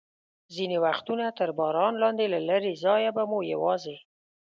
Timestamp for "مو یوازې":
3.29-3.97